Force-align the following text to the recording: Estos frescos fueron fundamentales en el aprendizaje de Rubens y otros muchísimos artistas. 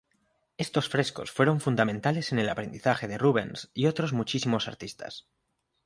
Estos 0.57 0.89
frescos 0.89 1.29
fueron 1.29 1.59
fundamentales 1.59 2.31
en 2.31 2.39
el 2.39 2.49
aprendizaje 2.49 3.07
de 3.07 3.19
Rubens 3.19 3.69
y 3.75 3.85
otros 3.85 4.13
muchísimos 4.13 4.67
artistas. 4.67 5.27